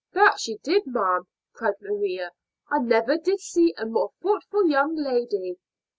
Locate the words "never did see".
2.79-3.75